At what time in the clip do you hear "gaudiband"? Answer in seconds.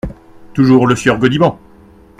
1.19-1.59